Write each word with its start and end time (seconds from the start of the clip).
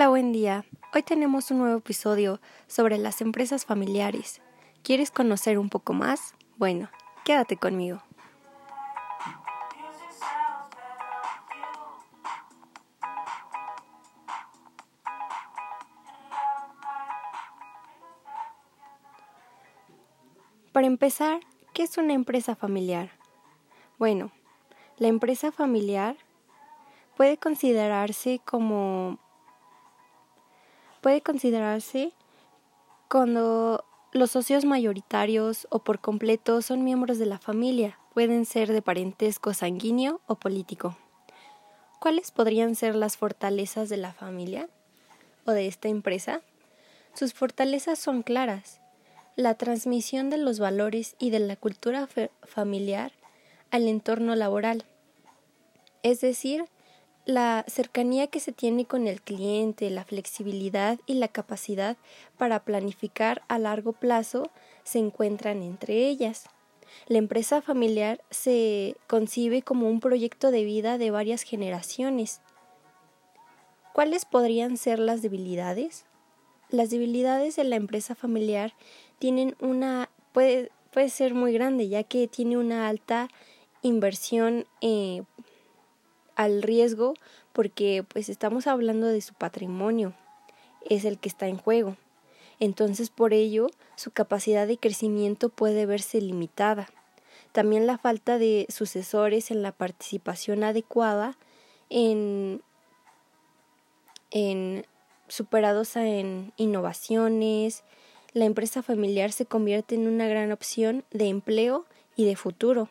Hola, 0.00 0.08
buen 0.08 0.32
día. 0.32 0.64
Hoy 0.94 1.02
tenemos 1.02 1.50
un 1.50 1.58
nuevo 1.58 1.76
episodio 1.76 2.40
sobre 2.66 2.96
las 2.96 3.20
empresas 3.20 3.66
familiares. 3.66 4.40
¿Quieres 4.82 5.10
conocer 5.10 5.58
un 5.58 5.68
poco 5.68 5.92
más? 5.92 6.34
Bueno, 6.56 6.88
quédate 7.22 7.58
conmigo. 7.58 8.02
Para 20.72 20.86
empezar, 20.86 21.40
¿qué 21.74 21.82
es 21.82 21.98
una 21.98 22.14
empresa 22.14 22.56
familiar? 22.56 23.10
Bueno, 23.98 24.32
la 24.96 25.08
empresa 25.08 25.52
familiar 25.52 26.16
puede 27.18 27.36
considerarse 27.36 28.40
como 28.46 29.18
puede 31.00 31.20
considerarse 31.22 32.12
cuando 33.08 33.84
los 34.12 34.30
socios 34.32 34.64
mayoritarios 34.64 35.66
o 35.70 35.80
por 35.80 36.00
completo 36.00 36.62
son 36.62 36.84
miembros 36.84 37.18
de 37.18 37.26
la 37.26 37.38
familia, 37.38 37.98
pueden 38.14 38.44
ser 38.44 38.72
de 38.72 38.82
parentesco 38.82 39.54
sanguíneo 39.54 40.20
o 40.26 40.34
político. 40.34 40.96
¿Cuáles 42.00 42.30
podrían 42.30 42.74
ser 42.74 42.94
las 42.94 43.16
fortalezas 43.16 43.88
de 43.88 43.96
la 43.96 44.12
familia 44.12 44.68
o 45.44 45.52
de 45.52 45.66
esta 45.66 45.88
empresa? 45.88 46.40
Sus 47.14 47.34
fortalezas 47.34 47.98
son 47.98 48.22
claras. 48.22 48.80
La 49.36 49.54
transmisión 49.54 50.30
de 50.30 50.38
los 50.38 50.58
valores 50.58 51.14
y 51.18 51.30
de 51.30 51.40
la 51.40 51.56
cultura 51.56 52.08
familiar 52.42 53.12
al 53.70 53.86
entorno 53.86 54.34
laboral. 54.34 54.84
Es 56.02 56.20
decir, 56.20 56.64
la 57.26 57.64
cercanía 57.68 58.26
que 58.26 58.40
se 58.40 58.52
tiene 58.52 58.84
con 58.84 59.06
el 59.06 59.22
cliente, 59.22 59.90
la 59.90 60.04
flexibilidad 60.04 60.98
y 61.06 61.14
la 61.14 61.28
capacidad 61.28 61.96
para 62.38 62.64
planificar 62.64 63.42
a 63.48 63.58
largo 63.58 63.92
plazo 63.92 64.50
se 64.84 64.98
encuentran 64.98 65.62
entre 65.62 66.08
ellas. 66.08 66.46
La 67.06 67.18
empresa 67.18 67.62
familiar 67.62 68.20
se 68.30 68.96
concibe 69.06 69.62
como 69.62 69.88
un 69.88 70.00
proyecto 70.00 70.50
de 70.50 70.64
vida 70.64 70.98
de 70.98 71.10
varias 71.10 71.42
generaciones. 71.42 72.40
¿Cuáles 73.92 74.24
podrían 74.24 74.76
ser 74.76 74.98
las 74.98 75.22
debilidades? 75.22 76.06
Las 76.68 76.90
debilidades 76.90 77.56
de 77.56 77.64
la 77.64 77.76
empresa 77.76 78.14
familiar 78.14 78.74
tienen 79.18 79.56
una 79.60 80.08
puede, 80.32 80.70
puede 80.92 81.10
ser 81.10 81.34
muy 81.34 81.52
grande 81.52 81.88
ya 81.88 82.02
que 82.02 82.28
tiene 82.28 82.56
una 82.56 82.88
alta 82.88 83.28
inversión 83.82 84.66
eh, 84.80 85.22
al 86.40 86.62
riesgo 86.62 87.12
porque 87.52 88.02
pues 88.08 88.30
estamos 88.30 88.66
hablando 88.66 89.06
de 89.08 89.20
su 89.20 89.34
patrimonio, 89.34 90.14
es 90.88 91.04
el 91.04 91.18
que 91.18 91.28
está 91.28 91.48
en 91.48 91.58
juego. 91.58 91.98
Entonces 92.60 93.10
por 93.10 93.34
ello 93.34 93.66
su 93.94 94.10
capacidad 94.10 94.66
de 94.66 94.78
crecimiento 94.78 95.50
puede 95.50 95.84
verse 95.84 96.18
limitada. 96.18 96.88
También 97.52 97.86
la 97.86 97.98
falta 97.98 98.38
de 98.38 98.66
sucesores 98.70 99.50
en 99.50 99.60
la 99.60 99.72
participación 99.72 100.64
adecuada 100.64 101.36
en, 101.90 102.62
en 104.30 104.86
superados 105.28 105.94
en 105.96 106.54
innovaciones, 106.56 107.84
la 108.32 108.46
empresa 108.46 108.82
familiar 108.82 109.30
se 109.32 109.44
convierte 109.44 109.94
en 109.94 110.06
una 110.06 110.26
gran 110.26 110.52
opción 110.52 111.04
de 111.10 111.28
empleo 111.28 111.84
y 112.16 112.24
de 112.24 112.36
futuro. 112.36 112.88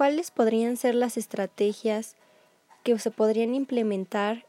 ¿Cuáles 0.00 0.30
podrían 0.30 0.78
ser 0.78 0.94
las 0.94 1.18
estrategias 1.18 2.16
que 2.84 2.98
se 2.98 3.10
podrían 3.10 3.54
implementar 3.54 4.46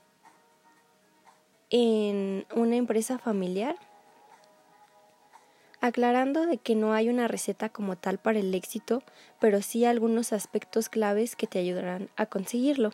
en 1.70 2.46
una 2.56 2.78
empresa 2.78 3.20
familiar? 3.20 3.76
Aclarando 5.82 6.46
de 6.46 6.58
que 6.58 6.76
no 6.76 6.94
hay 6.94 7.10
una 7.10 7.28
receta 7.28 7.68
como 7.68 7.98
tal 7.98 8.18
para 8.18 8.40
el 8.40 8.56
éxito, 8.56 9.04
pero 9.42 9.62
sí 9.62 9.84
algunos 9.84 10.32
aspectos 10.32 10.88
claves 10.88 11.36
que 11.36 11.48
te 11.48 11.60
ayudarán 11.60 12.08
a 12.16 12.28
conseguirlo. 12.28 12.92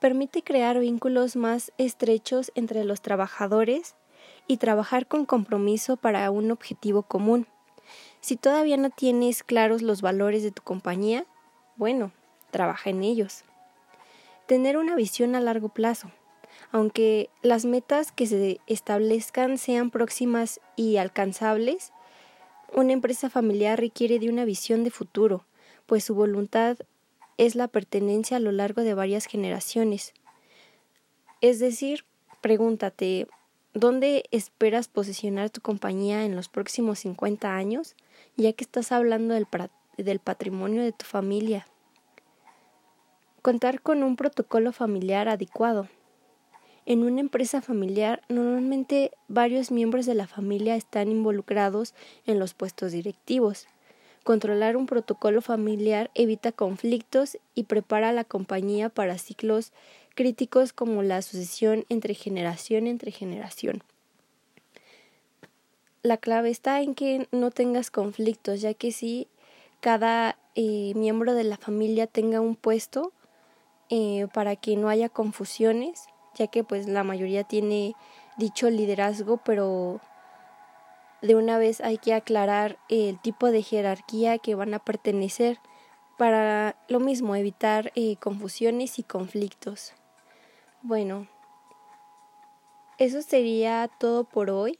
Permite 0.00 0.42
crear 0.42 0.80
vínculos 0.80 1.34
más 1.34 1.72
estrechos 1.78 2.52
entre 2.54 2.84
los 2.84 3.00
trabajadores 3.00 3.94
y 4.46 4.58
trabajar 4.58 5.06
con 5.06 5.24
compromiso 5.24 5.96
para 5.96 6.30
un 6.30 6.50
objetivo 6.50 7.04
común. 7.04 7.46
Si 8.20 8.36
todavía 8.36 8.76
no 8.76 8.90
tienes 8.90 9.42
claros 9.42 9.80
los 9.80 10.02
valores 10.02 10.42
de 10.42 10.50
tu 10.50 10.62
compañía, 10.62 11.24
bueno, 11.80 12.12
trabaja 12.50 12.90
en 12.90 13.02
ellos. 13.02 13.42
Tener 14.46 14.76
una 14.76 14.96
visión 14.96 15.34
a 15.34 15.40
largo 15.40 15.70
plazo. 15.70 16.10
Aunque 16.72 17.30
las 17.40 17.64
metas 17.64 18.12
que 18.12 18.26
se 18.26 18.60
establezcan 18.66 19.56
sean 19.56 19.90
próximas 19.90 20.60
y 20.76 20.98
alcanzables, 20.98 21.94
una 22.74 22.92
empresa 22.92 23.30
familiar 23.30 23.80
requiere 23.80 24.18
de 24.18 24.28
una 24.28 24.44
visión 24.44 24.84
de 24.84 24.90
futuro, 24.90 25.46
pues 25.86 26.04
su 26.04 26.14
voluntad 26.14 26.76
es 27.38 27.54
la 27.54 27.66
pertenencia 27.66 28.36
a 28.36 28.40
lo 28.40 28.52
largo 28.52 28.82
de 28.82 28.92
varias 28.92 29.24
generaciones. 29.24 30.12
Es 31.40 31.60
decir, 31.60 32.04
pregúntate, 32.42 33.26
¿dónde 33.72 34.24
esperas 34.32 34.88
posicionar 34.88 35.48
tu 35.48 35.62
compañía 35.62 36.26
en 36.26 36.36
los 36.36 36.50
próximos 36.50 36.98
50 36.98 37.56
años? 37.56 37.96
Ya 38.36 38.52
que 38.52 38.64
estás 38.64 38.92
hablando 38.92 39.32
del, 39.32 39.46
del 39.96 40.18
patrimonio 40.18 40.82
de 40.82 40.92
tu 40.92 41.06
familia. 41.06 41.66
Contar 43.42 43.80
con 43.80 44.02
un 44.02 44.16
protocolo 44.16 44.70
familiar 44.70 45.28
adecuado. 45.30 45.88
En 46.84 47.04
una 47.04 47.20
empresa 47.20 47.62
familiar, 47.62 48.20
normalmente 48.28 49.12
varios 49.28 49.70
miembros 49.70 50.04
de 50.04 50.14
la 50.14 50.26
familia 50.26 50.76
están 50.76 51.10
involucrados 51.10 51.94
en 52.26 52.38
los 52.38 52.52
puestos 52.52 52.92
directivos. 52.92 53.66
Controlar 54.24 54.76
un 54.76 54.84
protocolo 54.84 55.40
familiar 55.40 56.10
evita 56.14 56.52
conflictos 56.52 57.38
y 57.54 57.64
prepara 57.64 58.10
a 58.10 58.12
la 58.12 58.24
compañía 58.24 58.90
para 58.90 59.16
ciclos 59.16 59.72
críticos 60.14 60.74
como 60.74 61.02
la 61.02 61.22
sucesión 61.22 61.86
entre 61.88 62.12
generación 62.12 62.86
entre 62.86 63.10
generación. 63.10 63.82
La 66.02 66.18
clave 66.18 66.50
está 66.50 66.82
en 66.82 66.94
que 66.94 67.26
no 67.32 67.50
tengas 67.50 67.90
conflictos, 67.90 68.60
ya 68.60 68.74
que 68.74 68.92
si 68.92 69.28
cada 69.80 70.36
eh, 70.56 70.92
miembro 70.94 71.32
de 71.32 71.44
la 71.44 71.56
familia 71.56 72.06
tenga 72.06 72.42
un 72.42 72.56
puesto, 72.56 73.12
eh, 73.90 74.28
para 74.32 74.56
que 74.56 74.76
no 74.76 74.88
haya 74.88 75.08
confusiones, 75.08 76.06
ya 76.34 76.46
que 76.46 76.64
pues 76.64 76.88
la 76.88 77.02
mayoría 77.04 77.44
tiene 77.44 77.94
dicho 78.36 78.70
liderazgo, 78.70 79.38
pero 79.38 80.00
de 81.22 81.34
una 81.34 81.58
vez 81.58 81.80
hay 81.80 81.98
que 81.98 82.14
aclarar 82.14 82.78
el 82.88 83.20
tipo 83.20 83.50
de 83.50 83.62
jerarquía 83.62 84.38
que 84.38 84.54
van 84.54 84.72
a 84.74 84.78
pertenecer 84.78 85.58
para 86.16 86.76
lo 86.88 87.00
mismo 87.00 87.34
evitar 87.34 87.92
eh, 87.94 88.16
confusiones 88.16 88.98
y 88.98 89.02
conflictos. 89.02 89.92
Bueno, 90.82 91.26
eso 92.98 93.22
sería 93.22 93.90
todo 93.98 94.24
por 94.24 94.50
hoy. 94.50 94.78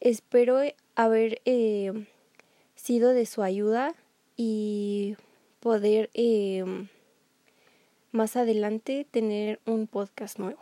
Espero 0.00 0.60
haber 0.94 1.42
eh, 1.44 2.06
sido 2.74 3.10
de 3.10 3.26
su 3.26 3.42
ayuda 3.42 3.94
y 4.36 5.16
poder 5.60 6.10
más 8.12 8.36
adelante 8.36 9.06
tener 9.10 9.60
un 9.66 9.86
podcast 9.86 10.38
nuevo. 10.38 10.60